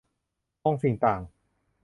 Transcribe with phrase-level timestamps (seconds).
[0.63, 1.21] มองสิ่งต่าง